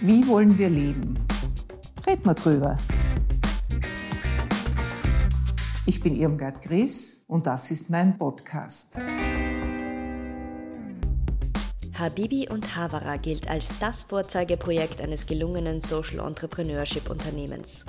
[0.00, 1.18] Wie wollen wir leben?
[2.06, 2.76] Red mal drüber.
[5.86, 8.98] Ich bin Irmgard Gries und das ist mein Podcast.
[11.94, 17.86] Habibi und Havara gilt als das Vorzeigeprojekt eines gelungenen Social Entrepreneurship Unternehmens.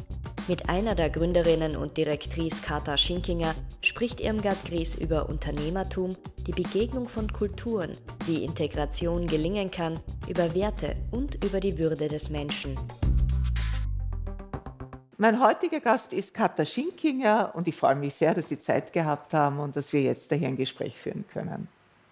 [0.50, 6.16] Mit einer der Gründerinnen und Direktrice Kata Schinkinger spricht Irmgard Gries über Unternehmertum,
[6.46, 7.91] die Begegnung von Kulturen,
[8.25, 12.79] wie Integration gelingen kann, über Werte und über die Würde des Menschen.
[15.18, 19.33] Mein heutiger Gast ist Kata Schinkinger und ich freue mich sehr, dass Sie Zeit gehabt
[19.33, 21.68] haben und dass wir jetzt hier ein Gespräch führen können.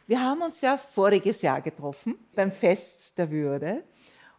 [0.07, 3.83] Wir haben uns ja voriges Jahr getroffen beim Fest der Würde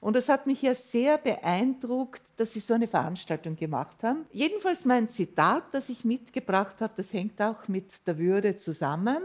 [0.01, 4.27] und es hat mich ja sehr beeindruckt, dass Sie so eine Veranstaltung gemacht haben.
[4.33, 9.19] Jedenfalls mein Zitat, das ich mitgebracht habe, das hängt auch mit der Würde zusammen.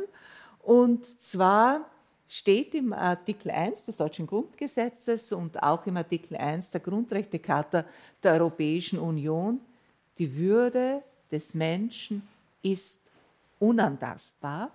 [0.59, 1.85] Und zwar
[2.27, 7.84] steht im Artikel 1 des deutschen Grundgesetzes und auch im Artikel 1 der Grundrechtecharta
[8.24, 9.59] der Europäischen Union,
[10.18, 12.27] die Würde des Menschen
[12.62, 13.01] ist
[13.59, 14.71] unantastbar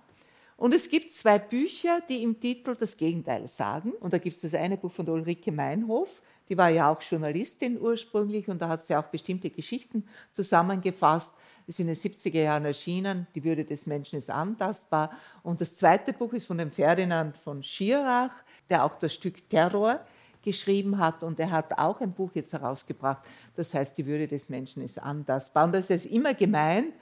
[0.57, 3.91] und es gibt zwei Bücher, die im Titel das Gegenteil sagen.
[3.93, 7.79] Und da gibt es das eine Buch von Ulrike Meinhof, die war ja auch Journalistin
[7.79, 11.33] ursprünglich und da hat sie auch bestimmte Geschichten zusammengefasst.
[11.69, 13.27] Sind in den 70er Jahren erschienen.
[13.35, 15.11] Die Würde des Menschen ist antastbar.
[15.43, 19.99] Und das zweite Buch ist von dem Ferdinand von Schirach, der auch das Stück Terror
[20.43, 24.47] geschrieben hat und er hat auch ein Buch jetzt herausgebracht, das heißt, die Würde des
[24.47, 25.65] Menschen ist antastbar.
[25.65, 26.93] Und das ist immer gemeint,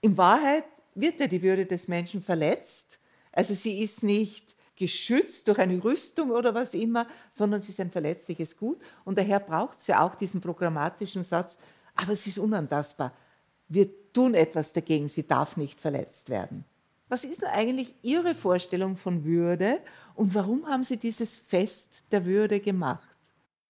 [0.00, 2.98] in Wahrheit wird ja die Würde des Menschen verletzt
[3.38, 7.90] also sie ist nicht geschützt durch eine Rüstung oder was immer, sondern sie ist ein
[7.90, 8.80] verletzliches Gut.
[9.04, 11.56] Und daher braucht sie auch diesen programmatischen Satz,
[11.94, 13.12] aber sie ist unantastbar.
[13.68, 16.64] Wir tun etwas dagegen, sie darf nicht verletzt werden.
[17.08, 19.80] Was ist denn eigentlich Ihre Vorstellung von Würde
[20.16, 23.17] und warum haben Sie dieses Fest der Würde gemacht?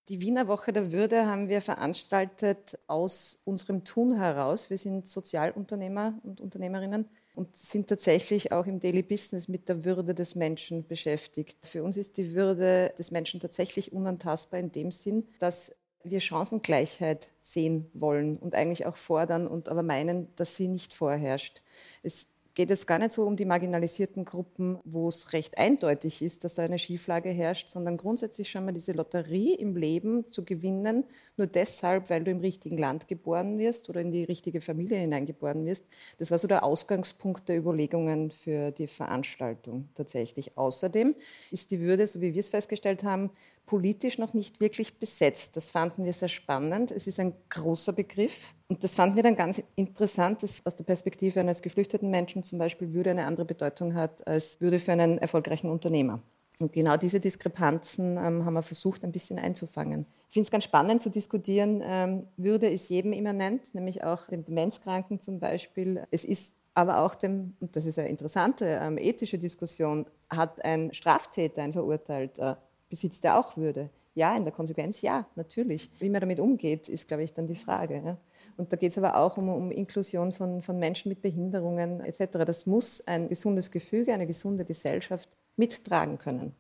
[0.09, 4.71] Die Wiener Woche der Würde haben wir veranstaltet aus unserem Tun heraus.
[4.71, 10.15] Wir sind Sozialunternehmer und Unternehmerinnen und sind tatsächlich auch im Daily Business mit der Würde
[10.15, 11.66] des Menschen beschäftigt.
[11.66, 17.31] Für uns ist die Würde des Menschen tatsächlich unantastbar in dem Sinn, dass wir Chancengleichheit
[17.43, 21.61] sehen wollen und eigentlich auch fordern und aber meinen, dass sie nicht vorherrscht.
[22.03, 26.42] Es geht es gar nicht so um die marginalisierten Gruppen, wo es recht eindeutig ist,
[26.42, 31.04] dass da eine Schieflage herrscht, sondern grundsätzlich schon mal diese Lotterie im Leben zu gewinnen,
[31.36, 35.64] nur deshalb, weil du im richtigen Land geboren wirst oder in die richtige Familie hineingeboren
[35.66, 35.86] wirst.
[36.19, 40.58] Das war so der Ausgangspunkt der Überlegungen für die Veranstaltung tatsächlich.
[40.58, 41.14] Außerdem
[41.52, 43.30] ist die Würde, so wie wir es festgestellt haben,
[43.69, 45.56] politisch noch nicht wirklich besetzt.
[45.56, 46.91] Das fanden wir sehr spannend.
[46.91, 48.55] Es ist ein großer Begriff.
[48.67, 52.59] Und das fanden wir dann ganz interessant, dass aus der Perspektive eines geflüchteten Menschen zum
[52.59, 56.21] Beispiel Würde eine andere Bedeutung hat als Würde für einen erfolgreichen Unternehmer.
[56.59, 60.06] Und genau diese Diskrepanzen ähm, haben wir versucht, ein bisschen einzufangen.
[60.29, 61.83] Ich finde es ganz spannend zu diskutieren.
[61.85, 66.03] Ähm, Würde ist jedem immanent, nämlich auch dem Demenzkranken zum Beispiel.
[66.11, 70.93] Es ist aber auch dem, und das ist eine interessante ähm, ethische Diskussion, hat ein
[70.93, 73.91] Straftäter, ein Verurteilter, besitzt er auch Würde?
[74.15, 75.91] Ja, in der Konsequenz ja, natürlich.
[76.00, 78.03] Wie man damit umgeht, ist, glaube ich, dann die Frage.
[78.04, 78.16] Ja?
[78.56, 82.38] Und da geht es aber auch um, um Inklusion von, von, Menschen mit Behinderungen etc.
[82.44, 86.53] Das muss ein gesundes Gefüge, eine gesunde Gesellschaft mittragen können.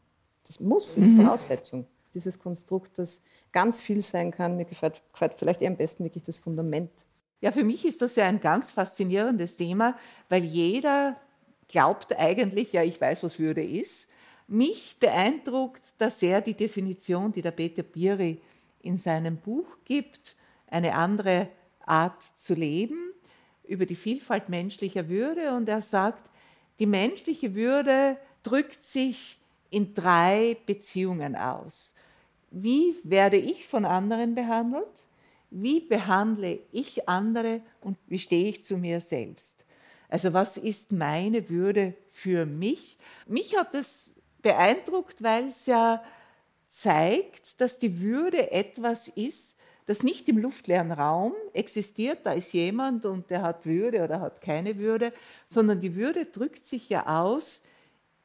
[0.46, 1.16] Das muss, ist mhm.
[1.16, 1.86] Voraussetzung.
[2.14, 6.22] Dieses Konstrukt, das ganz viel sein kann, mir gefällt, gefällt vielleicht eher am besten wirklich
[6.22, 6.90] das Fundament.
[7.40, 9.96] Ja, für mich ist das ja ein ganz faszinierendes Thema,
[10.28, 11.16] weil jeder
[11.68, 14.08] glaubt eigentlich, ja, ich weiß, was Würde ist.
[14.48, 18.40] Mich beeindruckt da sehr die Definition, die der Peter Biri
[18.80, 20.36] in seinem Buch gibt,
[20.68, 21.48] eine andere
[21.84, 23.12] Art zu leben,
[23.64, 25.52] über die Vielfalt menschlicher Würde.
[25.52, 26.30] Und er sagt,
[26.78, 29.38] die menschliche Würde drückt sich
[29.68, 31.92] in drei Beziehungen aus.
[32.50, 34.86] Wie werde ich von anderen behandelt?
[35.50, 39.66] Wie behandle ich andere und wie stehe ich zu mir selbst?
[40.08, 42.96] Also was ist meine Würde für mich?
[43.26, 46.02] Mich hat es beeindruckt, weil es ja
[46.68, 53.06] zeigt, dass die Würde etwas ist, das nicht im luftleeren Raum existiert, da ist jemand
[53.06, 55.14] und der hat Würde oder hat keine Würde,
[55.48, 57.62] sondern die Würde drückt sich ja aus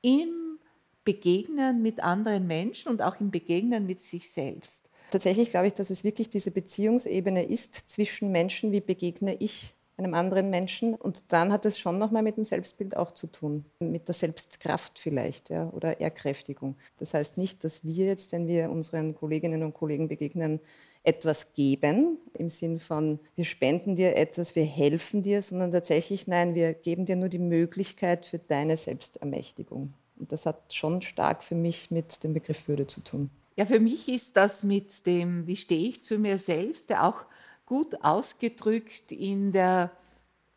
[0.02, 0.60] im
[1.06, 4.90] Begegnen mit anderen Menschen und auch im Begegnen mit sich selbst.
[5.10, 10.14] Tatsächlich glaube ich, dass es wirklich diese Beziehungsebene ist zwischen Menschen, wie begegne ich einem
[10.14, 10.96] anderen Menschen.
[10.96, 14.98] Und dann hat es schon nochmal mit dem Selbstbild auch zu tun, mit der Selbstkraft
[15.00, 16.76] vielleicht ja, oder Erkräftigung.
[16.98, 20.60] Das heißt nicht, dass wir jetzt, wenn wir unseren Kolleginnen und Kollegen begegnen,
[21.04, 26.56] etwas geben, im Sinn von, wir spenden dir etwas, wir helfen dir, sondern tatsächlich, nein,
[26.56, 29.94] wir geben dir nur die Möglichkeit für deine Selbstermächtigung.
[30.18, 33.30] Und das hat schon stark für mich mit dem Begriff Würde zu tun.
[33.56, 37.26] Ja, für mich ist das mit dem, wie stehe ich zu mir selbst, der auch
[37.66, 39.92] gut ausgedrückt in der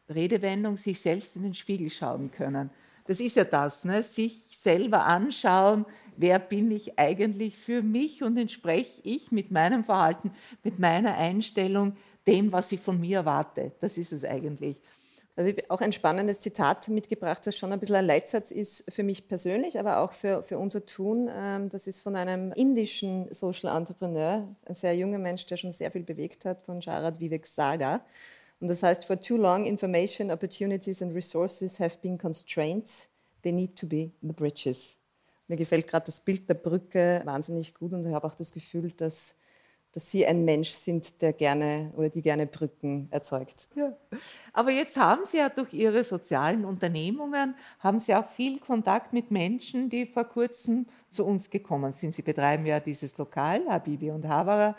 [0.08, 2.70] Redewendung, sich selbst in den Spiegel schauen können.
[3.06, 4.02] Das ist ja das, ne?
[4.02, 5.86] sich selber anschauen,
[6.16, 10.32] wer bin ich eigentlich für mich und entspreche ich mit meinem Verhalten,
[10.64, 13.72] mit meiner Einstellung dem, was ich von mir erwarte.
[13.80, 14.80] Das ist es eigentlich.
[15.36, 19.02] Also ich auch ein spannendes Zitat mitgebracht, das schon ein bisschen ein Leitsatz ist für
[19.02, 21.30] mich persönlich, aber auch für, für unser Tun.
[21.30, 25.92] Ähm, das ist von einem indischen Social Entrepreneur, ein sehr junger Mensch, der schon sehr
[25.92, 28.00] viel bewegt hat, von Sharad Vivek Saga.
[28.60, 33.10] Und das heißt, for too long, information, opportunities and resources have been constraints.
[33.42, 34.96] They need to be the bridges.
[35.48, 38.90] Mir gefällt gerade das Bild der Brücke wahnsinnig gut und ich habe auch das Gefühl,
[38.92, 39.36] dass
[39.96, 43.66] dass Sie ein Mensch sind, der gerne oder die gerne Brücken erzeugt.
[43.74, 43.96] Ja.
[44.52, 49.30] Aber jetzt haben Sie ja durch Ihre sozialen Unternehmungen, haben Sie auch viel Kontakt mit
[49.30, 52.12] Menschen, die vor kurzem zu uns gekommen sind.
[52.12, 54.76] Sie betreiben ja dieses Lokal, Habibi und Havara,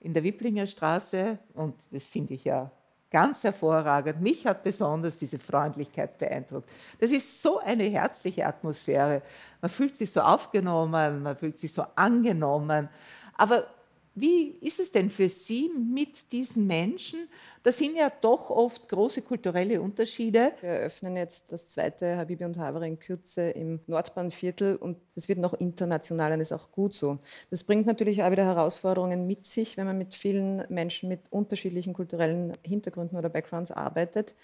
[0.00, 2.70] in der Wiblinger Straße und das finde ich ja
[3.10, 4.20] ganz hervorragend.
[4.20, 6.68] Mich hat besonders diese Freundlichkeit beeindruckt.
[7.00, 9.22] Das ist so eine herzliche Atmosphäre.
[9.62, 12.90] Man fühlt sich so aufgenommen, man fühlt sich so angenommen.
[13.34, 13.66] Aber
[14.14, 17.28] wie ist es denn für Sie mit diesen Menschen?
[17.62, 20.52] Das sind ja doch oft große kulturelle Unterschiede.
[20.60, 25.38] Wir eröffnen jetzt das zweite Habibi und Havre in Kürze im Nordbahnviertel und es wird
[25.38, 27.18] noch international und ist auch gut so.
[27.50, 31.92] Das bringt natürlich auch wieder Herausforderungen mit sich, wenn man mit vielen Menschen mit unterschiedlichen
[31.92, 34.34] kulturellen Hintergründen oder Backgrounds arbeitet.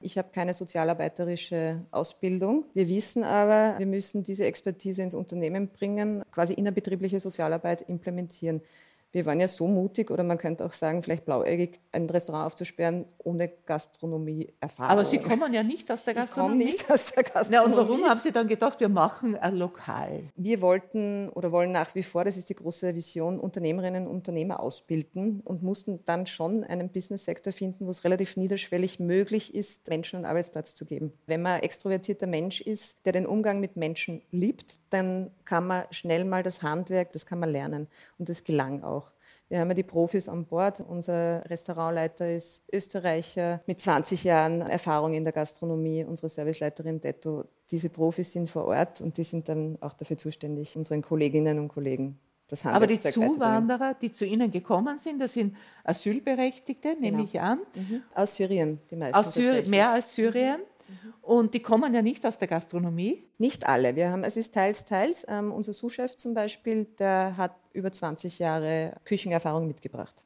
[0.00, 2.66] Ich habe keine sozialarbeiterische Ausbildung.
[2.74, 8.60] Wir wissen aber, wir müssen diese Expertise ins Unternehmen bringen, quasi innerbetriebliche Sozialarbeit implementieren
[9.16, 13.06] wir waren ja so mutig oder man könnte auch sagen, vielleicht blauäugig, ein Restaurant aufzusperren
[13.16, 14.90] ohne Gastronomie-Erfahrung.
[14.90, 16.64] Aber Sie kommen ja nicht aus der Gastronomie.
[16.64, 17.50] Ich nicht aus der Gastronomie.
[17.50, 20.24] Na, und warum haben Sie dann gedacht, wir machen ein Lokal?
[20.36, 24.60] Wir wollten oder wollen nach wie vor, das ist die große Vision, Unternehmerinnen und Unternehmer
[24.60, 30.16] ausbilden und mussten dann schon einen Business-Sektor finden, wo es relativ niederschwellig möglich ist, Menschen
[30.16, 31.14] einen Arbeitsplatz zu geben.
[31.26, 36.26] Wenn man extrovertierter Mensch ist, der den Umgang mit Menschen liebt, dann kann man schnell
[36.26, 37.86] mal das Handwerk, das kann man lernen.
[38.18, 39.05] Und das gelang auch.
[39.48, 40.80] Wir haben ja die Profis an Bord.
[40.80, 46.04] Unser Restaurantleiter ist Österreicher mit 20 Jahren Erfahrung in der Gastronomie.
[46.04, 47.44] Unsere Serviceleiterin Detto.
[47.70, 51.68] Diese Profis sind vor Ort und die sind dann auch dafür zuständig, unseren Kolleginnen und
[51.68, 57.00] Kollegen das Aber die Zuwanderer, die zu Ihnen gekommen sind, das sind Asylberechtigte, genau.
[57.00, 57.58] nehme ich an.
[57.74, 58.02] Mhm.
[58.14, 59.16] Aus Syrien, die meisten.
[59.16, 60.60] Aus Syri mehr als Syrien.
[61.22, 63.24] Und die kommen ja nicht aus der Gastronomie.
[63.38, 63.96] Nicht alle.
[63.96, 65.26] Wir haben, es ist teils, teils.
[65.28, 70.24] Ähm, unser Sous-Chef zum Beispiel, der hat über 20 Jahre Küchenerfahrung mitgebracht.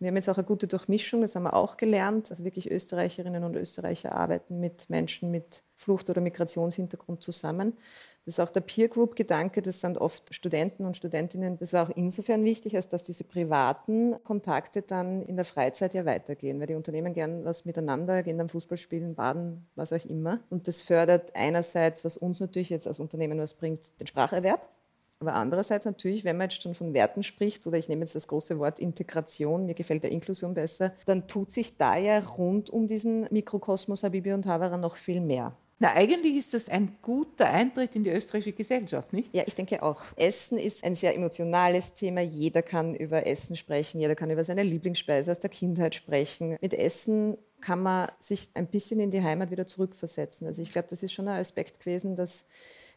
[0.00, 2.30] Wir haben jetzt auch eine gute Durchmischung, das haben wir auch gelernt.
[2.30, 7.76] Also wirklich Österreicherinnen und Österreicher arbeiten mit Menschen mit Flucht- oder Migrationshintergrund zusammen.
[8.24, 11.58] Das ist auch der Peer Group Gedanke, das sind oft Studenten und Studentinnen.
[11.58, 16.04] Das war auch insofern wichtig, als dass diese privaten Kontakte dann in der Freizeit ja
[16.04, 20.40] weitergehen, weil die Unternehmen gern was miteinander, gehen dann Fußball spielen, baden, was auch immer.
[20.50, 24.68] Und das fördert einerseits, was uns natürlich jetzt als Unternehmen was bringt, den Spracherwerb.
[25.20, 28.28] Aber andererseits natürlich, wenn man jetzt schon von Werten spricht, oder ich nehme jetzt das
[28.28, 32.86] große Wort Integration, mir gefällt der Inklusion besser, dann tut sich da ja rund um
[32.86, 35.56] diesen Mikrokosmos Habibi und Havara noch viel mehr.
[35.80, 39.32] Na, eigentlich ist das ein guter Eintritt in die österreichische Gesellschaft, nicht?
[39.34, 40.02] Ja, ich denke auch.
[40.16, 42.20] Essen ist ein sehr emotionales Thema.
[42.20, 46.56] Jeder kann über Essen sprechen, jeder kann über seine Lieblingsspeise aus der Kindheit sprechen.
[46.60, 50.48] Mit Essen kann man sich ein bisschen in die Heimat wieder zurückversetzen.
[50.48, 52.46] Also ich glaube, das ist schon ein Aspekt gewesen, dass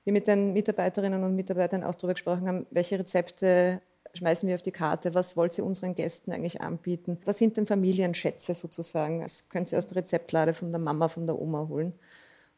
[0.04, 3.82] wir mit den Mitarbeiterinnen und Mitarbeitern auch darüber gesprochen haben, welche Rezepte
[4.14, 7.66] schmeißen wir auf die Karte, was wollt ihr unseren Gästen eigentlich anbieten, was sind denn
[7.66, 11.94] Familienschätze sozusagen, das könnt ihr aus der Rezeptlade von der Mama, von der Oma holen.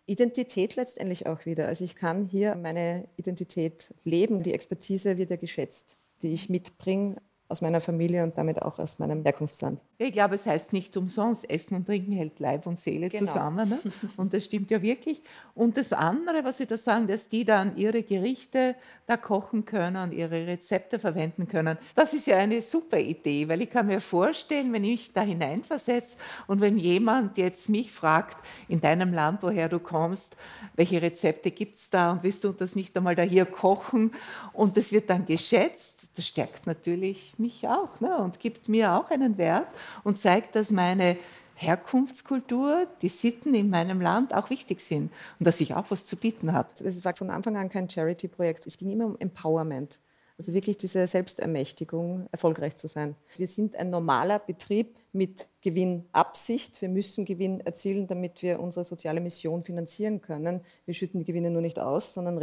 [0.06, 1.68] Identität letztendlich auch wieder.
[1.68, 4.44] Also ich kann hier meine Identität leben.
[4.44, 7.22] Die Expertise wird ja geschätzt, die ich mitbringe
[7.54, 9.80] aus meiner Familie und damit auch aus meinem Herkunftsland.
[10.00, 13.26] Ich glaube, es heißt nicht umsonst, Essen und Trinken hält Leib und Seele genau.
[13.26, 13.70] zusammen.
[13.70, 13.80] Ne?
[14.18, 15.22] Und das stimmt ja wirklich.
[15.54, 20.12] Und das andere, was Sie da sagen, dass die dann ihre Gerichte da kochen können,
[20.12, 24.74] ihre Rezepte verwenden können, das ist ja eine super Idee, weil ich kann mir vorstellen,
[24.74, 26.18] wenn ich mich da hineinversetze
[26.48, 30.38] und wenn jemand jetzt mich fragt, in deinem Land, woher du kommst,
[30.76, 34.12] welche Rezepte gibt es da und willst du das nicht einmal da hier kochen
[34.54, 38.18] und das wird dann geschätzt, das stärkt natürlich mich auch ne?
[38.18, 39.68] und gibt mir auch einen Wert
[40.04, 41.18] und zeigt, dass meine
[41.56, 46.16] Herkunftskultur, die Sitten in meinem Land auch wichtig sind und dass ich auch was zu
[46.16, 46.70] bieten habe.
[46.84, 48.66] Es war von Anfang an kein Charity-Projekt.
[48.66, 50.00] Es ging immer um Empowerment.
[50.38, 53.16] Also wirklich diese Selbstermächtigung, erfolgreich zu sein.
[53.38, 56.82] Wir sind ein normaler Betrieb mit Gewinnabsicht.
[56.82, 60.62] Wir müssen Gewinn erzielen, damit wir unsere soziale Mission finanzieren können.
[60.86, 62.40] Wir schütten die Gewinne nur nicht aus, sondern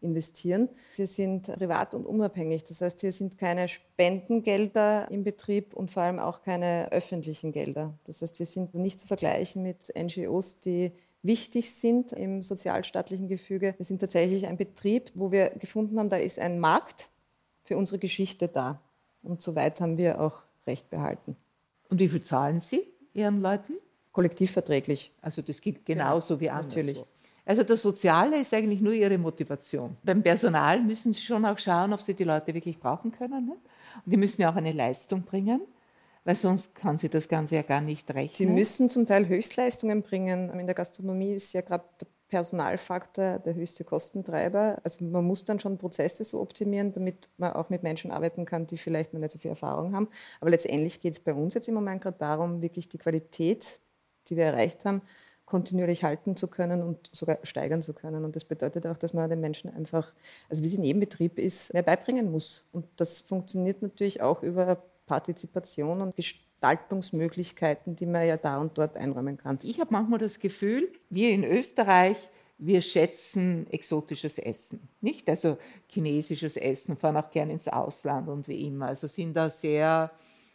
[0.00, 0.68] investieren.
[0.96, 2.64] Wir sind privat und unabhängig.
[2.64, 7.94] Das heißt, hier sind keine Spendengelder im Betrieb und vor allem auch keine öffentlichen Gelder.
[8.04, 13.74] Das heißt, wir sind nicht zu vergleichen mit NGOs, die wichtig sind im sozialstaatlichen Gefüge.
[13.76, 17.10] Wir sind tatsächlich ein Betrieb, wo wir gefunden haben, da ist ein Markt
[17.64, 18.80] für unsere Geschichte da.
[19.22, 21.36] Und soweit haben wir auch Recht behalten.
[21.88, 23.74] Und wie viel zahlen Sie Ihren Leuten?
[24.12, 25.12] Kollektivverträglich.
[25.20, 26.80] Also das geht genauso genau, wie anderswo.
[26.80, 27.04] Natürlich.
[27.46, 29.96] Also das Soziale ist eigentlich nur ihre Motivation.
[30.02, 33.50] Beim Personal müssen sie schon auch schauen, ob sie die Leute wirklich brauchen können.
[33.50, 33.60] Und
[34.04, 35.60] die müssen ja auch eine Leistung bringen,
[36.24, 38.34] weil sonst kann sie das Ganze ja gar nicht rechnen.
[38.34, 40.50] Sie müssen zum Teil Höchstleistungen bringen.
[40.50, 44.80] In der Gastronomie ist ja gerade der Personalfaktor der höchste Kostentreiber.
[44.82, 48.66] Also man muss dann schon Prozesse so optimieren, damit man auch mit Menschen arbeiten kann,
[48.66, 50.08] die vielleicht noch nicht so viel Erfahrung haben.
[50.40, 53.80] Aber letztendlich geht es bei uns jetzt im Moment gerade darum, wirklich die Qualität,
[54.28, 55.02] die wir erreicht haben,
[55.46, 58.24] kontinuierlich halten zu können und sogar steigern zu können.
[58.24, 60.12] Und das bedeutet auch, dass man den Menschen einfach,
[60.48, 62.64] also wie es in jedem Betrieb ist, mehr beibringen muss.
[62.72, 68.96] Und das funktioniert natürlich auch über Partizipation und Gestaltungsmöglichkeiten, die man ja da und dort
[68.96, 69.60] einräumen kann.
[69.62, 72.16] Ich habe manchmal das Gefühl, wir in Österreich,
[72.58, 75.28] wir schätzen exotisches Essen, nicht?
[75.28, 78.86] Also chinesisches Essen, fahren auch gerne ins Ausland und wie immer.
[78.86, 80.10] Also sind da sehr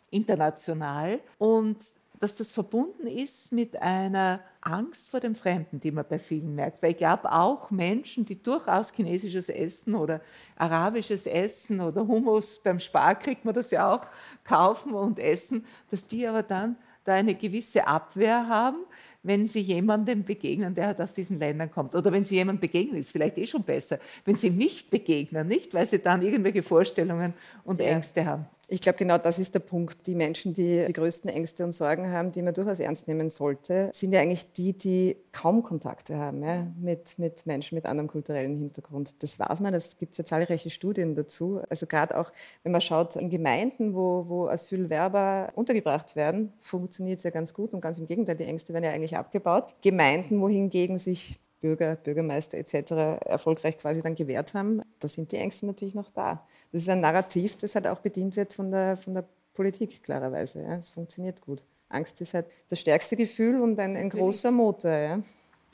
[0.10, 1.78] international und
[2.20, 6.82] dass das verbunden ist mit einer Angst vor dem Fremden, die man bei vielen merkt.
[6.82, 10.22] Weil ich glaube, auch Menschen, die durchaus chinesisches Essen oder
[10.56, 14.06] arabisches Essen oder Hummus beim Spar kriegt man das ja auch
[14.44, 18.86] kaufen und essen, dass die aber dann da eine gewisse Abwehr haben,
[19.24, 21.96] wenn sie jemandem begegnen, der aus diesen Ländern kommt.
[21.96, 24.00] Oder wenn sie jemandem begegnen, ist vielleicht eh schon besser.
[24.26, 27.88] Wenn sie ihm nicht begegnen, nicht, weil sie dann irgendwelche Vorstellungen und ja.
[27.88, 28.46] Ängste haben.
[28.74, 30.08] Ich glaube, genau das ist der Punkt.
[30.08, 33.90] Die Menschen, die die größten Ängste und Sorgen haben, die man durchaus ernst nehmen sollte,
[33.94, 38.58] sind ja eigentlich die, die kaum Kontakte haben ja, mit, mit Menschen mit anderem kulturellen
[38.58, 39.22] Hintergrund.
[39.22, 41.60] Das weiß man, es gibt ja zahlreiche Studien dazu.
[41.70, 42.32] Also gerade auch,
[42.64, 47.74] wenn man schaut, in Gemeinden, wo, wo Asylwerber untergebracht werden, funktioniert es ja ganz gut
[47.74, 49.66] und ganz im Gegenteil, die Ängste werden ja eigentlich abgebaut.
[49.82, 53.22] Gemeinden, wohingegen sich Bürger, Bürgermeister etc.
[53.26, 56.48] erfolgreich quasi dann gewährt haben, da sind die Ängste natürlich noch da.
[56.72, 60.62] Das ist ein Narrativ, das halt auch bedient wird von der, von der Politik, klarerweise.
[60.62, 60.76] Ja.
[60.76, 61.64] Es funktioniert gut.
[61.90, 64.92] Angst ist halt das stärkste Gefühl und ein, ein großer Motor.
[64.92, 65.20] Ja.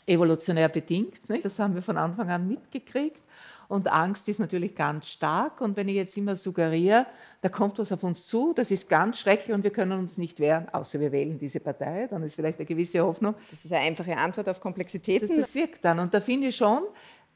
[0.08, 1.44] Evolutionär bedingt, nicht?
[1.44, 3.22] das haben wir von Anfang an mitgekriegt.
[3.68, 5.60] Und Angst ist natürlich ganz stark.
[5.60, 7.06] Und wenn ich jetzt immer suggeriere,
[7.42, 10.40] da kommt was auf uns zu, das ist ganz schrecklich und wir können uns nicht
[10.40, 13.36] wehren, außer wir wählen diese Partei, dann ist vielleicht eine gewisse Hoffnung.
[13.50, 15.28] Das ist eine einfache Antwort auf Komplexitäten.
[15.28, 16.00] Das, das wirkt dann.
[16.00, 16.84] Und da finde ich schon,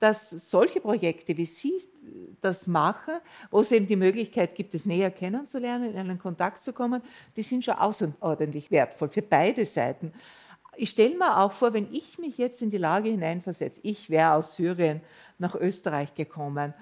[0.02, 1.74] dass solche Projekte, wie Sie
[2.42, 3.14] das machen,
[3.52, 7.04] wo es eben die Möglichkeit gibt, es näher kennenzulernen, in einen Kontakt zu kommen,
[7.36, 10.12] die sind schon außerordentlich wertvoll für beide Seiten.
[10.76, 14.34] Ich stelle mir auch vor, wenn ich mich jetzt in die Lage hineinversetze, ich wäre
[14.34, 15.02] aus Syrien
[15.38, 16.74] nach Österreich gekommen,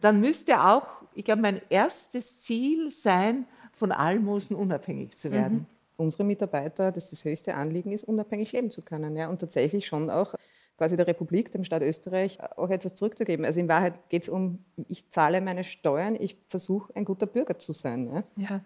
[0.00, 5.58] dann müsste auch, ich glaube, mein erstes Ziel sein, von Almosen unabhängig zu werden.
[5.58, 5.66] Mhm.
[5.98, 9.14] Unsere Mitarbeiter, dass das höchste Anliegen ist, unabhängig leben zu können.
[9.14, 10.34] Ja, und tatsächlich schon auch
[10.76, 13.44] quasi der Republik, dem Staat Österreich, auch etwas zurückzugeben.
[13.44, 17.58] Also in Wahrheit geht es um, ich zahle meine Steuern, ich versuche ein guter Bürger
[17.58, 18.24] zu sein.
[18.36, 18.48] Ja.
[18.48, 18.60] ja.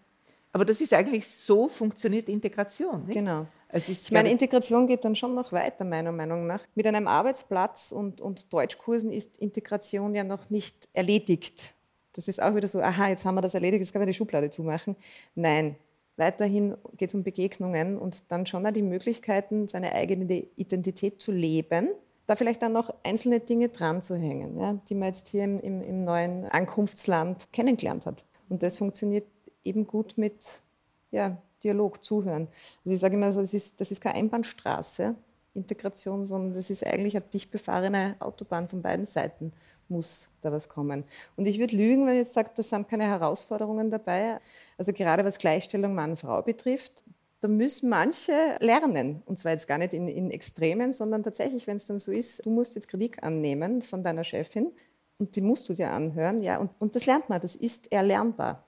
[0.52, 3.04] Aber das ist eigentlich so funktioniert Integration.
[3.06, 3.14] Nicht?
[3.14, 3.46] Genau.
[3.72, 6.60] ich meine, Integration geht dann schon noch weiter, meiner Meinung nach.
[6.74, 11.72] Mit einem Arbeitsplatz und, und Deutschkursen ist Integration ja noch nicht erledigt.
[12.14, 14.16] Das ist auch wieder so, aha, jetzt haben wir das erledigt, jetzt können wir die
[14.16, 14.96] Schublade zumachen.
[15.36, 15.76] Nein,
[16.16, 21.32] weiterhin geht es um Begegnungen und dann schon auch die Möglichkeiten, seine eigene Identität zu
[21.32, 21.90] leben,
[22.26, 25.58] da vielleicht dann noch einzelne Dinge dran zu hängen, ja, die man jetzt hier im,
[25.60, 28.24] im, im neuen Ankunftsland kennengelernt hat.
[28.48, 29.26] Und das funktioniert
[29.64, 30.62] eben gut mit
[31.10, 32.48] ja, Dialog, Zuhören.
[32.84, 35.16] Also ich sage immer so, das ist, das ist keine Einbahnstraße,
[35.54, 39.52] Integration, sondern das ist eigentlich eine dicht befahrene Autobahn von beiden Seiten
[39.90, 41.04] muss da was kommen.
[41.36, 44.38] Und ich würde lügen, wenn ich jetzt sage, da sind keine Herausforderungen dabei.
[44.78, 47.04] Also gerade was Gleichstellung Mann-Frau betrifft,
[47.40, 49.22] da müssen manche lernen.
[49.26, 52.44] Und zwar jetzt gar nicht in, in Extremen, sondern tatsächlich, wenn es dann so ist,
[52.44, 54.72] du musst jetzt Kritik annehmen von deiner Chefin
[55.18, 56.42] und die musst du dir anhören.
[56.42, 58.64] Ja, und, und das lernt man, das ist erlernbar.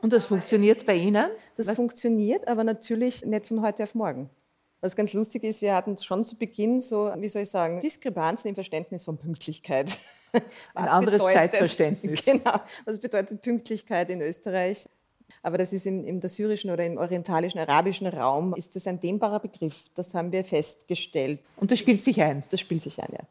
[0.00, 1.26] Und das funktioniert bei Ihnen?
[1.54, 1.76] Das Was?
[1.76, 4.28] funktioniert, aber natürlich nicht von heute auf morgen.
[4.82, 8.48] Was ganz lustig ist, wir hatten schon zu Beginn so, wie soll ich sagen, Diskrepanzen
[8.48, 9.96] im Verständnis von Pünktlichkeit.
[10.74, 12.24] Ein anderes bedeutet, Zeitverständnis.
[12.24, 12.60] Genau.
[12.84, 14.88] Was bedeutet Pünktlichkeit in Österreich?
[15.40, 18.98] Aber das ist im, im der syrischen oder im orientalischen, arabischen Raum, ist das ein
[18.98, 19.84] dehnbarer Begriff.
[19.94, 21.38] Das haben wir festgestellt.
[21.56, 22.42] Und das spielt sich ein?
[22.50, 23.24] Das spielt sich ein, ja.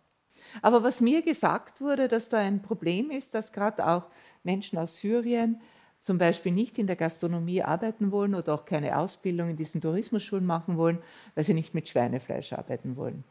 [0.62, 4.06] Aber was mir gesagt wurde, dass da ein Problem ist, dass gerade auch
[4.44, 5.60] Menschen aus Syrien
[6.02, 10.46] zum Beispiel nicht in der Gastronomie arbeiten wollen oder auch keine Ausbildung in diesen Tourismusschulen
[10.46, 11.00] machen wollen,
[11.36, 13.24] weil sie nicht mit Schweinefleisch arbeiten wollen.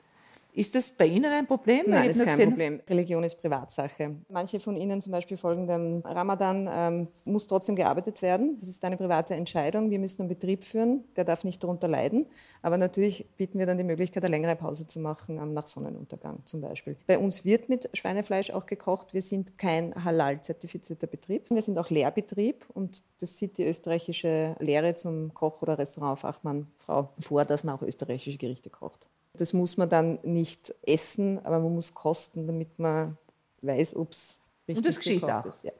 [0.52, 1.84] Ist das bei Ihnen ein Problem?
[1.86, 2.80] Nein, das ist kein gesehen, Problem.
[2.88, 4.16] Religion ist Privatsache.
[4.28, 8.56] Manche von Ihnen zum Beispiel folgen dem Ramadan, ähm, muss trotzdem gearbeitet werden.
[8.58, 9.90] Das ist eine private Entscheidung.
[9.90, 12.26] Wir müssen einen Betrieb führen, der darf nicht darunter leiden.
[12.62, 16.40] Aber natürlich bieten wir dann die Möglichkeit, eine längere Pause zu machen, ähm, nach Sonnenuntergang
[16.44, 16.96] zum Beispiel.
[17.06, 19.14] Bei uns wird mit Schweinefleisch auch gekocht.
[19.14, 21.50] Wir sind kein halal-zertifizierter Betrieb.
[21.50, 27.10] Wir sind auch Lehrbetrieb und das sieht die österreichische Lehre zum Koch- oder Restaurantfachmann Frau
[27.18, 29.08] vor, dass man auch österreichische Gerichte kocht.
[29.34, 33.16] Das muss man dann nicht essen, aber man muss kosten, damit man
[33.62, 35.44] weiß, ob es richtig Und das geschieht auch.
[35.44, 35.64] ist.
[35.64, 35.72] Ja.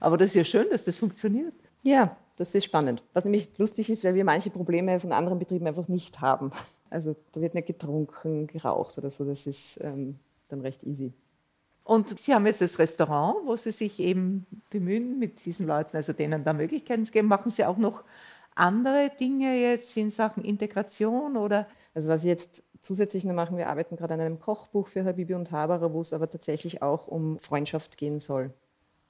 [0.00, 1.54] Aber das ist ja schön, dass das funktioniert.
[1.82, 3.02] Ja, das ist spannend.
[3.12, 6.50] Was nämlich lustig ist, weil wir manche Probleme von anderen Betrieben einfach nicht haben.
[6.90, 9.26] Also da wird nicht getrunken, geraucht oder so.
[9.26, 11.12] Das ist ähm, dann recht easy.
[11.84, 16.14] Und Sie haben jetzt das Restaurant, wo Sie sich eben bemühen, mit diesen Leuten, also
[16.14, 17.28] denen da Möglichkeiten zu geben.
[17.28, 18.04] Machen Sie auch noch
[18.58, 21.66] andere Dinge jetzt in Sachen Integration oder?
[21.94, 25.34] Also was wir jetzt zusätzlich noch machen, wir arbeiten gerade an einem Kochbuch für Habibi
[25.34, 28.52] und Haberer, wo es aber tatsächlich auch um Freundschaft gehen soll.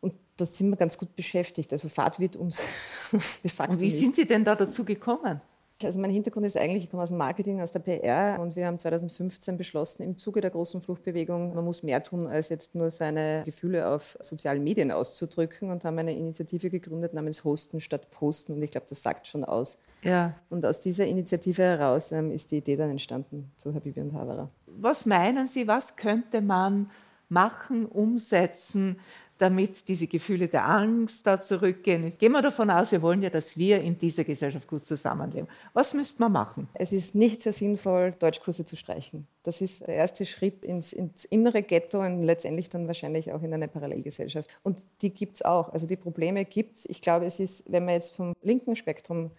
[0.00, 1.72] Und da sind wir ganz gut beschäftigt.
[1.72, 2.62] Also Fahrt wird uns
[3.10, 3.98] de facto Und wie nicht.
[3.98, 5.40] sind Sie denn da dazu gekommen?
[5.84, 8.66] Also mein Hintergrund ist eigentlich, ich komme aus dem Marketing, aus der PR und wir
[8.66, 12.90] haben 2015 beschlossen, im Zuge der großen Fluchtbewegung, man muss mehr tun, als jetzt nur
[12.90, 18.54] seine Gefühle auf sozialen Medien auszudrücken und haben eine Initiative gegründet namens Hosten statt Posten
[18.54, 19.78] und ich glaube, das sagt schon aus.
[20.02, 20.34] Ja.
[20.50, 24.50] Und aus dieser Initiative heraus ähm, ist die Idee dann entstanden zu Habibi und Havara.
[24.66, 26.90] Was meinen Sie, was könnte man
[27.28, 28.98] machen, umsetzen,
[29.38, 32.12] damit diese Gefühle der Angst da zurückgehen.
[32.18, 35.48] Gehen wir davon aus, wir wollen ja, dass wir in dieser Gesellschaft gut zusammenleben.
[35.72, 36.68] Was müsste man machen?
[36.74, 39.26] Es ist nicht sehr sinnvoll, Deutschkurse zu streichen.
[39.44, 43.54] Das ist der erste Schritt ins, ins innere Ghetto und letztendlich dann wahrscheinlich auch in
[43.54, 44.50] eine Parallelgesellschaft.
[44.62, 45.72] Und die gibt es auch.
[45.72, 46.86] Also die Probleme gibt es.
[46.86, 49.30] Ich glaube, es ist, wenn man jetzt vom linken Spektrum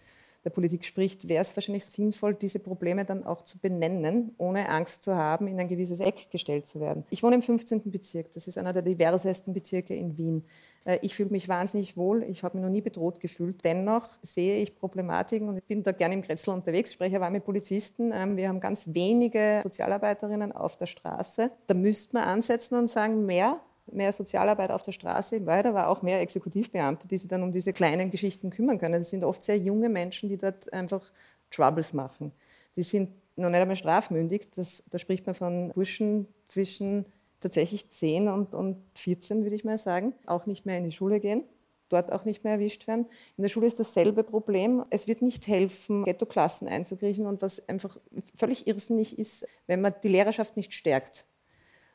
[0.44, 5.02] der Politik spricht, wäre es wahrscheinlich sinnvoll, diese Probleme dann auch zu benennen, ohne Angst
[5.02, 7.04] zu haben, in ein gewisses Eck gestellt zu werden.
[7.10, 7.90] Ich wohne im 15.
[7.90, 10.44] Bezirk, das ist einer der diversesten Bezirke in Wien.
[10.84, 13.64] Äh, ich fühle mich wahnsinnig wohl, ich habe mich noch nie bedroht gefühlt.
[13.64, 17.44] Dennoch sehe ich Problematiken und ich bin da gerne im Kretzel unterwegs, spreche aber mit
[17.44, 18.12] Polizisten.
[18.14, 21.50] Ähm, wir haben ganz wenige Sozialarbeiterinnen auf der Straße.
[21.66, 23.60] Da müsste man ansetzen und sagen, mehr
[23.92, 27.52] mehr Sozialarbeit auf der Straße, weil da war auch mehr Exekutivbeamte, die sich dann um
[27.52, 29.00] diese kleinen Geschichten kümmern können.
[29.00, 31.10] Das sind oft sehr junge Menschen, die dort einfach
[31.50, 32.32] Troubles machen.
[32.76, 34.50] Die sind noch nicht einmal strafmündig.
[34.54, 37.06] Das, da spricht man von Burschen zwischen
[37.40, 40.12] tatsächlich 10 und, und 14, würde ich mal sagen.
[40.26, 41.44] Auch nicht mehr in die Schule gehen
[41.90, 43.06] dort auch nicht mehr erwischt werden.
[43.36, 44.84] In der Schule ist dasselbe Problem.
[44.90, 47.98] Es wird nicht helfen, Ghetto-Klassen einzukriechen und was einfach
[48.34, 51.26] völlig irrsinnig ist, wenn man die Lehrerschaft nicht stärkt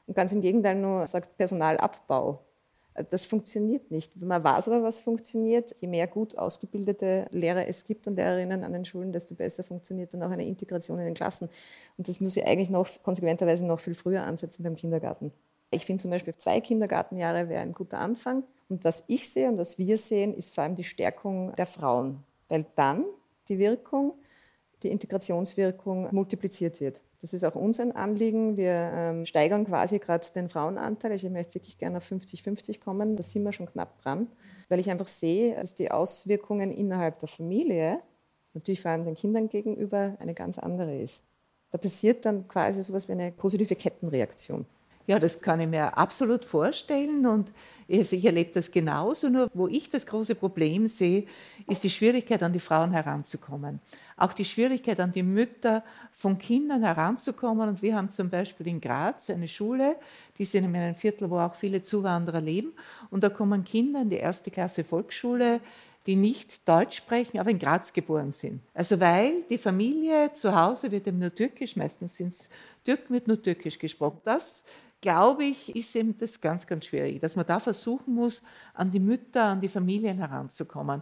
[0.08, 2.40] und ganz im Gegenteil nur sagt Personalabbau.
[3.10, 4.22] Das funktioniert nicht.
[4.22, 5.76] Man weiß aber, was funktioniert.
[5.82, 10.14] Je mehr gut ausgebildete Lehrer es gibt und Lehrerinnen an den Schulen, desto besser funktioniert
[10.14, 11.50] dann auch eine Integration in den Klassen.
[11.98, 15.34] Und das muss ich eigentlich noch konsequenterweise noch viel früher ansetzen beim Kindergarten.
[15.72, 18.44] Ich finde zum Beispiel, zwei Kindergartenjahre wäre ein guter Anfang.
[18.70, 22.24] Und was ich sehe und was wir sehen, ist vor allem die Stärkung der Frauen,
[22.48, 23.04] weil dann
[23.50, 24.14] die Wirkung,
[24.86, 27.02] die Integrationswirkung multipliziert wird.
[27.22, 28.56] Das ist auch uns ein Anliegen.
[28.56, 31.12] Wir ähm, steigern quasi gerade den Frauenanteil.
[31.14, 33.16] Ich möchte wirklich gerne auf 50-50 kommen.
[33.16, 34.28] Da sind wir schon knapp dran,
[34.70, 38.00] weil ich einfach sehe, dass die Auswirkungen innerhalb der Familie,
[38.54, 41.24] natürlich vor allem den Kindern gegenüber, eine ganz andere ist.
[41.72, 44.66] Da passiert dann quasi so etwas wie eine positive Kettenreaktion.
[45.08, 47.54] Ja, das kann ich mir absolut vorstellen und
[47.88, 49.30] ich erlebe das genauso.
[49.30, 51.26] Nur wo ich das große Problem sehe,
[51.68, 53.80] ist die Schwierigkeit, an die Frauen heranzukommen.
[54.18, 57.70] Auch die Schwierigkeit, an die Mütter von Kindern heranzukommen.
[57.70, 59.98] Und wir haben zum Beispiel in Graz eine Schule,
[60.38, 62.74] die ist in einem Viertel, wo auch viele Zuwanderer leben.
[63.12, 65.60] Und da kommen Kinder in die erste Klasse Volksschule,
[66.08, 68.62] die nicht Deutsch sprechen, aber in Graz geboren sind.
[68.74, 72.50] Also weil die Familie zu Hause wird eben nur Türkisch, meistens sind es
[72.84, 74.22] Türken, wird nur Türkisch gesprochen.
[74.24, 74.64] Das
[75.02, 78.42] glaube ich, ist eben das ganz, ganz schwierig, dass man da versuchen muss,
[78.74, 81.02] an die Mütter, an die Familien heranzukommen.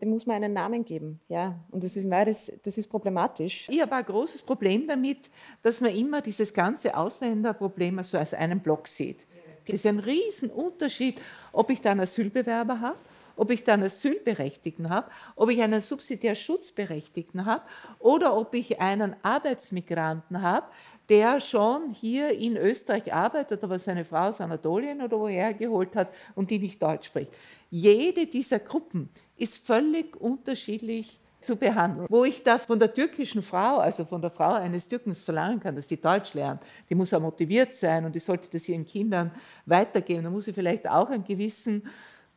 [0.00, 1.58] Dem muss man einen Namen geben, ja.
[1.70, 3.68] Und das ist, das, das ist problematisch.
[3.70, 5.30] Ich habe ein großes Problem damit,
[5.62, 9.26] dass man immer dieses ganze Ausländerproblem so als einen Block sieht.
[9.66, 11.20] Das ist ein Riesenunterschied,
[11.52, 12.98] ob ich da einen Asylbewerber habe
[13.36, 17.62] ob ich dann Asylberechtigten habe, ob ich einen subsidiär Schutzberechtigten habe
[17.98, 20.66] oder ob ich einen Arbeitsmigranten habe,
[21.08, 26.08] der schon hier in Österreich arbeitet, aber seine Frau aus Anatolien oder woher geholt hat
[26.34, 27.38] und die nicht Deutsch spricht.
[27.70, 32.06] Jede dieser Gruppen ist völlig unterschiedlich zu behandeln.
[32.08, 35.76] Wo ich da von der türkischen Frau, also von der Frau eines Türkens verlangen kann,
[35.76, 39.30] dass die Deutsch lernt, die muss auch motiviert sein und die sollte das ihren Kindern
[39.66, 40.24] weitergeben.
[40.24, 41.86] Da muss sie vielleicht auch einen gewissen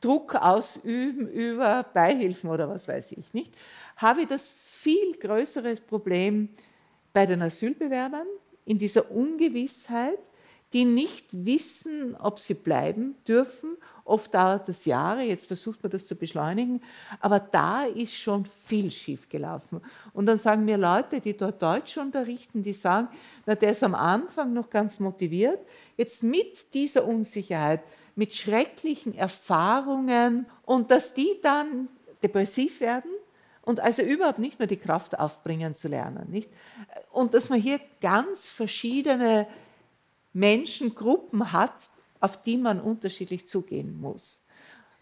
[0.02, 3.56] Druck ausüben über Beihilfen oder was weiß ich nicht.
[3.96, 6.50] Habe ich das viel größere Problem
[7.14, 8.28] bei den Asylbewerbern,
[8.66, 10.20] in dieser Ungewissheit,
[10.74, 13.78] die nicht wissen, ob sie bleiben dürfen.
[14.04, 16.82] Oft dauert das Jahre, jetzt versucht man das zu beschleunigen,
[17.20, 19.82] aber da ist schon viel schief gelaufen.
[20.14, 23.08] Und dann sagen mir Leute, die dort Deutsch unterrichten, die sagen,
[23.46, 25.60] na, der ist am Anfang noch ganz motiviert,
[25.96, 27.82] jetzt mit dieser Unsicherheit,
[28.18, 31.88] mit schrecklichen Erfahrungen und dass die dann
[32.24, 33.12] depressiv werden
[33.62, 36.30] und also überhaupt nicht mehr die Kraft aufbringen zu lernen.
[36.32, 36.50] Nicht?
[37.12, 39.48] Und dass man hier ganz verschiedene
[40.34, 41.74] Menschengruppen hat,
[42.20, 44.44] auf die man unterschiedlich zugehen muss.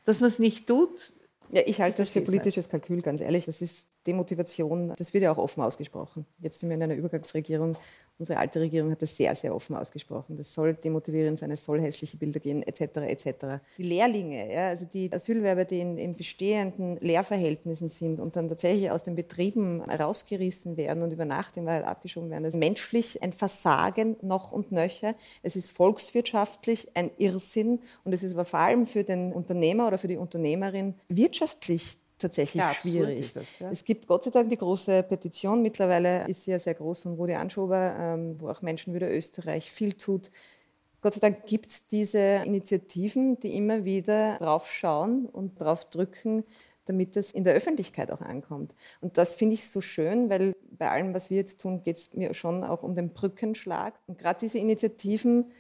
[0.04, 1.14] Dass man es nicht tut.
[1.52, 3.46] Ja, ich halte das für politisches Kalkül, ganz ehrlich.
[3.46, 6.26] Das ist Demotivation, das wird ja auch offen ausgesprochen.
[6.40, 7.78] Jetzt sind wir in einer Übergangsregierung
[8.18, 10.38] Unsere alte Regierung hat das sehr, sehr offen ausgesprochen.
[10.38, 12.98] Das soll demotivierend sein, es soll hässliche Bilder gehen, etc.
[12.98, 13.46] etc.
[13.78, 18.90] Die Lehrlinge, ja, also die Asylwerber, die in, in, bestehenden Lehrverhältnissen sind und dann tatsächlich
[18.90, 23.22] aus den Betrieben rausgerissen werden und über Nacht in Wahrheit abgeschoben werden, das ist menschlich
[23.22, 25.14] ein Versagen noch und nöcher.
[25.44, 29.98] Es ist volkswirtschaftlich ein Irrsinn und es ist aber vor allem für den Unternehmer oder
[29.98, 33.34] für die Unternehmerin wirtschaftlich tatsächlich ja, schwierig.
[33.34, 33.70] Das, ja.
[33.72, 37.14] Es gibt Gott sei Dank die große Petition, mittlerweile ist sie ja sehr groß von
[37.14, 40.32] Rudi Anschober, ähm, wo auch Menschenwürde Österreich viel tut.
[41.02, 46.44] Gott sei Dank gibt es diese Initiativen, die immer wieder draufschauen und drauf drücken,
[46.86, 48.74] damit das in der Öffentlichkeit auch ankommt.
[49.02, 52.14] Und das finde ich so schön, weil bei allem, was wir jetzt tun, geht es
[52.16, 53.94] mir schon auch um den Brückenschlag.
[54.08, 55.52] Und gerade diese Initiativen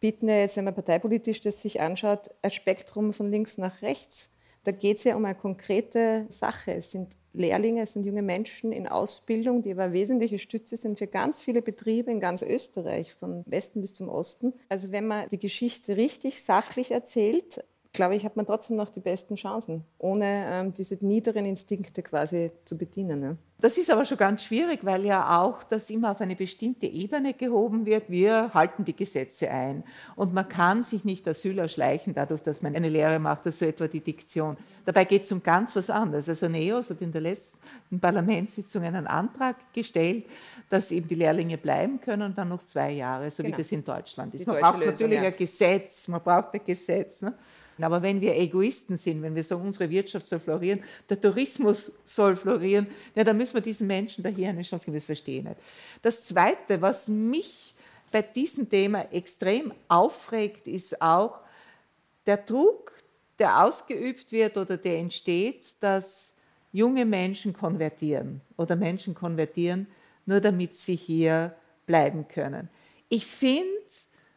[0.00, 4.31] bieten ja jetzt, wenn man parteipolitisch das sich anschaut, ein Spektrum von links nach rechts.
[4.64, 6.74] Da geht es ja um eine konkrete Sache.
[6.74, 11.06] Es sind Lehrlinge, es sind junge Menschen in Ausbildung, die aber wesentliche Stütze sind für
[11.06, 14.52] ganz viele Betriebe in ganz Österreich, von Westen bis zum Osten.
[14.68, 19.00] Also wenn man die Geschichte richtig sachlich erzählt, glaube ich, hat man trotzdem noch die
[19.00, 23.20] besten Chancen, ohne ähm, diese niederen Instinkte quasi zu bedienen.
[23.20, 23.36] Ne?
[23.62, 27.32] Das ist aber schon ganz schwierig, weil ja auch das immer auf eine bestimmte Ebene
[27.32, 28.10] gehoben wird.
[28.10, 29.84] Wir halten die Gesetze ein.
[30.16, 33.86] Und man kann sich nicht Asyl erschleichen, dadurch, dass man eine Lehre macht, also etwa
[33.86, 34.56] die Diktion.
[34.84, 36.28] Dabei geht es um ganz was anderes.
[36.28, 40.24] Also NEOS hat in der letzten Parlamentssitzung einen Antrag gestellt,
[40.68, 43.56] dass eben die Lehrlinge bleiben können und dann noch zwei Jahre, so genau.
[43.56, 44.44] wie das in Deutschland ist.
[44.44, 45.28] Die man braucht Lösung, natürlich ja.
[45.28, 47.22] ein Gesetz, man braucht ein Gesetz.
[47.22, 47.32] Ne?
[47.80, 52.36] Aber wenn wir Egoisten sind, wenn wir sagen, unsere Wirtschaft soll florieren, der Tourismus soll
[52.36, 54.96] florieren, ja, dann müssen wir diesen Menschen da hier eine Chance geben.
[54.96, 55.56] Das verstehe ich nicht.
[56.02, 57.74] Das Zweite, was mich
[58.10, 61.40] bei diesem Thema extrem aufregt, ist auch
[62.26, 62.92] der Druck,
[63.38, 66.34] der ausgeübt wird oder der entsteht, dass
[66.72, 69.86] junge Menschen konvertieren oder Menschen konvertieren,
[70.26, 71.54] nur damit sie hier
[71.86, 72.68] bleiben können.
[73.08, 73.68] Ich finde,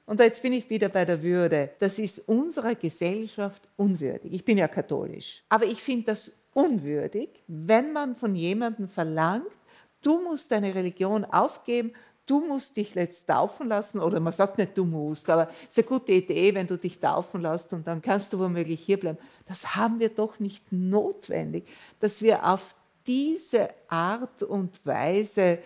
[0.05, 1.71] und jetzt bin ich wieder bei der Würde.
[1.79, 4.33] Das ist unserer Gesellschaft unwürdig.
[4.33, 5.43] Ich bin ja katholisch.
[5.49, 9.45] Aber ich finde das unwürdig, wenn man von jemandem verlangt,
[10.01, 11.91] du musst deine Religion aufgeben,
[12.25, 15.79] du musst dich jetzt taufen lassen, oder man sagt nicht, du musst, aber es ist
[15.79, 19.19] eine gute Idee, wenn du dich taufen lässt und dann kannst du womöglich hierbleiben.
[19.45, 21.67] Das haben wir doch nicht notwendig,
[21.99, 25.59] dass wir auf diese Art und Weise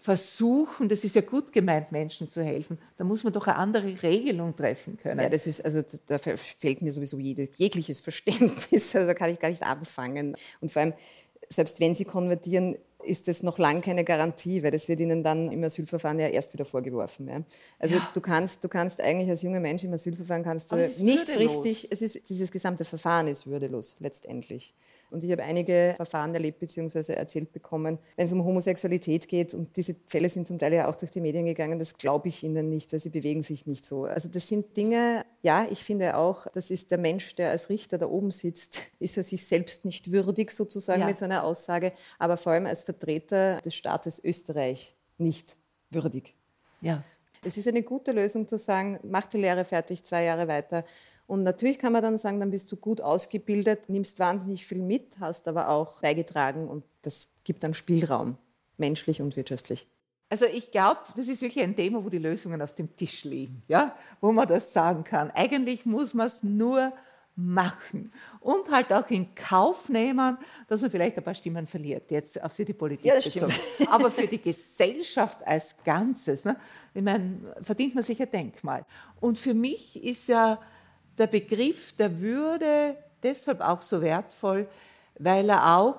[0.00, 4.02] versuchen, das ist ja gut gemeint, Menschen zu helfen, da muss man doch eine andere
[4.02, 5.20] Regelung treffen können.
[5.20, 9.50] Ja, das ist, also da fehlt mir sowieso jegliches Verständnis, also da kann ich gar
[9.50, 10.34] nicht anfangen.
[10.62, 10.94] Und vor allem,
[11.50, 15.52] selbst wenn sie konvertieren, ist das noch lange keine Garantie, weil das wird ihnen dann
[15.52, 17.28] im Asylverfahren ja erst wieder vorgeworfen.
[17.28, 17.42] Ja.
[17.78, 18.10] Also ja.
[18.14, 21.88] du kannst, du kannst eigentlich als junger Mensch im Asylverfahren kannst du nichts richtig.
[21.90, 24.74] Es ist dieses gesamte Verfahren ist würdelos letztendlich.
[25.10, 27.12] Und ich habe einige Verfahren erlebt bzw.
[27.14, 29.54] erzählt bekommen, wenn es um Homosexualität geht.
[29.54, 31.78] Und diese Fälle sind zum Teil ja auch durch die Medien gegangen.
[31.78, 34.04] Das glaube ich ihnen nicht, weil sie bewegen sich nicht so.
[34.04, 37.98] Also das sind Dinge, ja, ich finde auch, das ist der Mensch, der als Richter
[37.98, 41.06] da oben sitzt, ist er sich selbst nicht würdig sozusagen ja.
[41.06, 45.56] mit so einer Aussage, aber vor allem als Vertreter des Staates Österreich nicht
[45.90, 46.34] würdig.
[46.80, 47.02] Ja.
[47.42, 50.84] Es ist eine gute Lösung zu sagen, mach die Lehre fertig, zwei Jahre weiter
[51.30, 55.20] und natürlich kann man dann sagen, dann bist du gut ausgebildet, nimmst wahnsinnig viel mit,
[55.20, 58.36] hast aber auch beigetragen und das gibt dann Spielraum,
[58.78, 59.86] menschlich und wirtschaftlich.
[60.28, 63.62] Also ich glaube, das ist wirklich ein Thema, wo die Lösungen auf dem Tisch liegen,
[63.68, 63.94] ja?
[64.20, 65.30] wo man das sagen kann.
[65.30, 66.92] Eigentlich muss man es nur
[67.36, 72.42] machen und halt auch in Kauf nehmen, dass man vielleicht ein paar Stimmen verliert, jetzt
[72.42, 73.06] auch für die Politik.
[73.06, 73.46] Ja,
[73.88, 76.56] Aber für die Gesellschaft als Ganzes, ne?
[76.92, 78.84] ich meine, verdient man sich ein Denkmal.
[79.20, 80.58] Und für mich ist ja
[81.20, 84.66] der Begriff der Würde deshalb auch so wertvoll,
[85.18, 85.98] weil er auch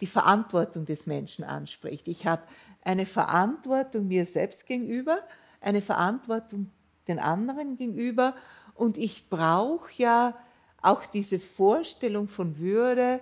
[0.00, 2.08] die Verantwortung des Menschen anspricht.
[2.08, 2.42] Ich habe
[2.82, 5.20] eine Verantwortung mir selbst gegenüber,
[5.60, 6.70] eine Verantwortung
[7.08, 8.34] den anderen gegenüber
[8.74, 10.36] und ich brauche ja
[10.82, 13.20] auch diese Vorstellung von Würde,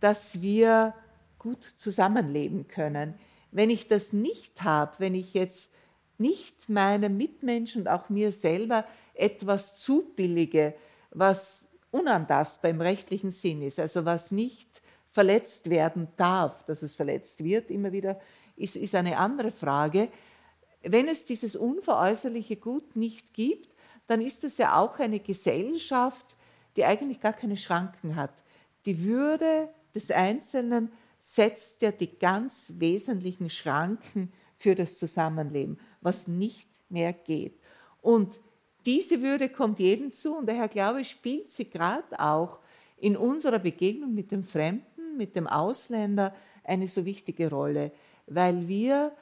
[0.00, 0.94] dass wir
[1.38, 3.14] gut zusammenleben können.
[3.52, 5.72] Wenn ich das nicht habe, wenn ich jetzt
[6.18, 8.84] nicht meinem Mitmenschen und auch mir selber
[9.20, 10.74] etwas zubillige,
[11.10, 17.42] was unantastbar im rechtlichen Sinn ist, also was nicht verletzt werden darf, dass es verletzt
[17.42, 18.20] wird, immer wieder,
[18.56, 20.08] ist, ist eine andere Frage.
[20.82, 23.68] Wenn es dieses unveräußerliche Gut nicht gibt,
[24.06, 26.36] dann ist es ja auch eine Gesellschaft,
[26.76, 28.32] die eigentlich gar keine Schranken hat.
[28.86, 36.68] Die Würde des Einzelnen setzt ja die ganz wesentlichen Schranken für das Zusammenleben, was nicht
[36.88, 37.60] mehr geht.
[38.00, 38.40] Und
[38.86, 42.58] diese Würde kommt jedem zu und daher glaube ich, spielt sie gerade auch
[42.98, 47.92] in unserer Begegnung mit dem Fremden, mit dem Ausländer eine so wichtige Rolle,
[48.26, 49.12] weil wir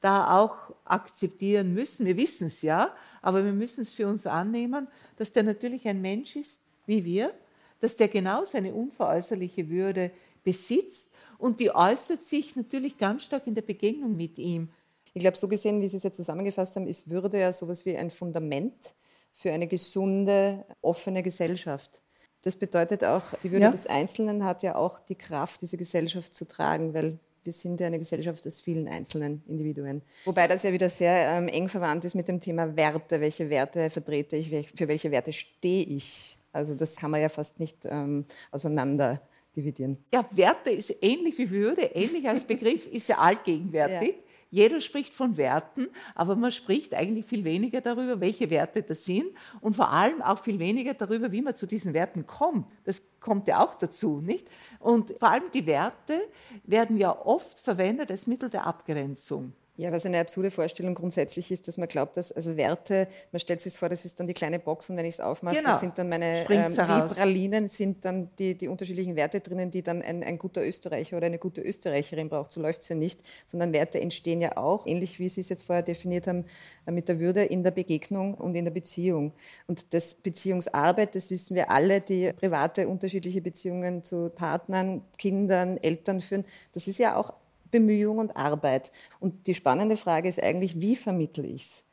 [0.00, 4.86] da auch akzeptieren müssen, wir wissen es ja, aber wir müssen es für uns annehmen,
[5.16, 7.32] dass der natürlich ein Mensch ist wie wir,
[7.80, 10.10] dass der genau seine unveräußerliche Würde
[10.42, 14.68] besitzt und die äußert sich natürlich ganz stark in der Begegnung mit ihm.
[15.14, 17.96] Ich glaube, so gesehen, wie Sie es jetzt zusammengefasst haben, ist Würde ja sowas wie
[17.96, 18.94] ein Fundament
[19.34, 22.02] für eine gesunde, offene Gesellschaft.
[22.42, 23.70] Das bedeutet auch, die Würde ja.
[23.70, 27.88] des Einzelnen hat ja auch die Kraft, diese Gesellschaft zu tragen, weil wir sind ja
[27.88, 30.02] eine Gesellschaft aus vielen einzelnen Individuen.
[30.24, 33.20] Wobei das ja wieder sehr ähm, eng verwandt ist mit dem Thema Werte.
[33.20, 34.70] Welche Werte vertrete ich?
[34.74, 36.38] Für welche Werte stehe ich?
[36.52, 39.20] Also das kann man ja fast nicht ähm, auseinander
[39.56, 39.98] dividieren.
[40.12, 44.08] Ja, Werte ist ähnlich wie Würde, ähnlich als Begriff, ist ja allgegenwärtig.
[44.16, 44.23] Ja.
[44.54, 49.26] Jeder spricht von Werten, aber man spricht eigentlich viel weniger darüber, welche Werte das sind
[49.60, 52.68] und vor allem auch viel weniger darüber, wie man zu diesen Werten kommt.
[52.84, 54.48] Das kommt ja auch dazu, nicht?
[54.78, 56.20] Und vor allem die Werte
[56.62, 59.54] werden ja oft verwendet als Mittel der Abgrenzung.
[59.76, 63.60] Ja, was eine absurde Vorstellung grundsätzlich ist, dass man glaubt, dass also Werte, man stellt
[63.60, 65.70] sich vor, das ist dann die kleine Box und wenn ich es aufmache, genau.
[65.70, 70.22] das sind dann meine ähm, sind dann die, die unterschiedlichen Werte drinnen, die dann ein,
[70.22, 72.52] ein guter Österreicher oder eine gute Österreicherin braucht.
[72.52, 75.64] So läuft es ja nicht, sondern Werte entstehen ja auch, ähnlich wie Sie es jetzt
[75.64, 76.44] vorher definiert haben,
[76.86, 79.32] äh, mit der Würde in der Begegnung und in der Beziehung.
[79.66, 86.20] Und das Beziehungsarbeit, das wissen wir alle, die private unterschiedliche Beziehungen zu Partnern, Kindern, Eltern
[86.20, 87.32] führen, das ist ja auch
[87.74, 88.92] Bemühung und Arbeit.
[89.18, 91.84] Und die spannende Frage ist eigentlich, wie vermittle ich es?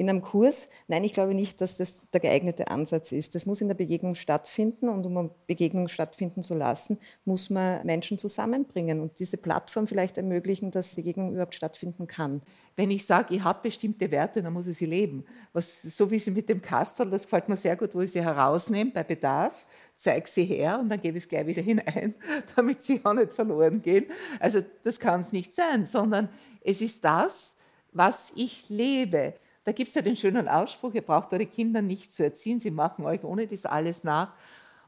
[0.00, 3.34] In einem Kurs, nein, ich glaube nicht, dass das der geeignete Ansatz ist.
[3.34, 7.84] Das muss in der Begegnung stattfinden und um eine Begegnung stattfinden zu lassen, muss man
[7.84, 12.40] Menschen zusammenbringen und diese Plattform vielleicht ermöglichen, dass Begegnung überhaupt stattfinden kann.
[12.76, 15.26] Wenn ich sage, ich habe bestimmte Werte, dann muss ich sie leben.
[15.52, 18.24] Was, so wie Sie mit dem Kastel, das gefällt mir sehr gut, wo ich sie
[18.24, 22.14] herausnehme bei Bedarf, zeige sie her und dann gebe ich es gleich wieder hinein,
[22.56, 24.06] damit sie auch nicht verloren gehen.
[24.38, 26.30] Also das kann es nicht sein, sondern
[26.64, 27.56] es ist das,
[27.92, 29.34] was ich lebe.
[29.64, 32.70] Da gibt es ja den schönen Ausspruch, ihr braucht eure Kinder nicht zu erziehen, sie
[32.70, 34.32] machen euch ohne das alles nach.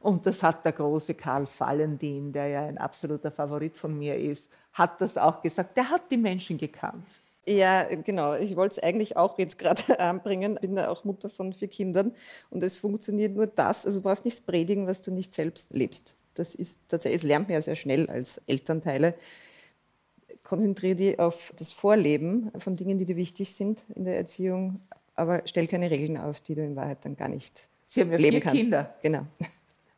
[0.01, 4.51] Und das hat der große Karl Valentin, der ja ein absoluter Favorit von mir ist,
[4.73, 5.77] hat das auch gesagt.
[5.77, 7.07] Der hat die Menschen gekannt.
[7.45, 8.35] Ja, genau.
[8.35, 10.55] Ich wollte es eigentlich auch jetzt gerade anbringen.
[10.55, 12.13] Ich bin ja auch Mutter von vier Kindern
[12.51, 13.85] und es funktioniert nur das.
[13.87, 16.15] Also du brauchst nichts predigen, was du nicht selbst lebst.
[16.35, 19.15] Das ist tatsächlich, es lernt man ja sehr schnell als Elternteile.
[20.53, 24.83] Konzentriere dich auf das Vorleben von Dingen, die dir wichtig sind in der Erziehung,
[25.15, 28.19] aber stell keine Regeln auf, die du in Wahrheit dann gar nicht Sie haben ja
[28.19, 28.61] leben vier kannst.
[28.61, 28.95] Kinder.
[29.01, 29.27] Genau.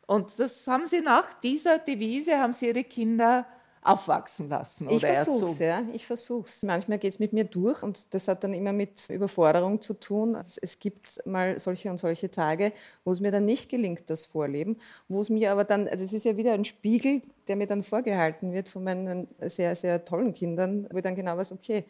[0.06, 3.48] Und das haben Sie nach dieser Devise, haben Sie Ihre Kinder
[3.84, 4.88] aufwachsen lassen.
[4.88, 5.82] ich versuche es, ja.
[5.92, 6.62] Ich versuche es.
[6.62, 10.36] Manchmal geht es mit mir durch und das hat dann immer mit Überforderung zu tun.
[10.62, 12.72] Es gibt mal solche und solche Tage,
[13.04, 16.14] wo es mir dann nicht gelingt, das Vorleben, wo es mir aber dann, also es
[16.14, 20.32] ist ja wieder ein Spiegel, der mir dann vorgehalten wird von meinen sehr, sehr tollen
[20.32, 21.84] Kindern, wo ich dann genau weiß, okay,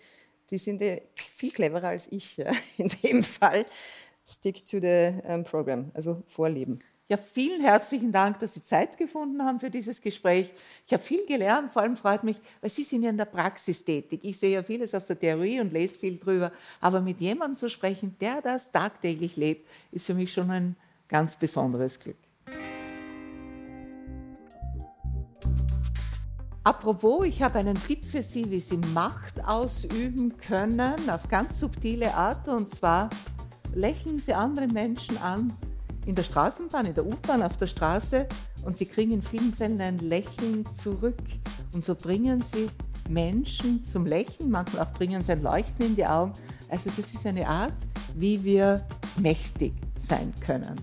[0.51, 3.67] die sind ja viel cleverer als ich ja, in dem Fall.
[4.27, 6.81] Stick to the um, program, also Vorleben.
[7.07, 10.51] Ja, vielen herzlichen Dank, dass Sie Zeit gefunden haben für dieses Gespräch.
[10.87, 13.85] Ich habe viel gelernt, vor allem freut mich, weil Sie sind ja in der Praxis
[13.85, 14.21] tätig.
[14.23, 17.69] Ich sehe ja vieles aus der Theorie und lese viel drüber, aber mit jemandem zu
[17.69, 22.17] sprechen, der das tagtäglich lebt, ist für mich schon ein ganz besonderes Glück.
[26.63, 32.15] Apropos, ich habe einen Tipp für Sie, wie Sie Macht ausüben können auf ganz subtile
[32.15, 33.11] Art und zwar
[33.75, 35.53] lächeln Sie andere Menschen an
[36.07, 38.27] in der Straßenbahn, in der U-Bahn, auf der Straße
[38.65, 41.19] und sie kriegen in vielen Fällen ein Lächeln zurück.
[41.73, 42.69] Und so bringen sie
[43.09, 46.33] Menschen zum Lächeln, manchmal auch bringen sie ein Leuchten in die Augen.
[46.69, 47.75] Also das ist eine Art,
[48.15, 48.85] wie wir
[49.19, 50.81] mächtig sein können.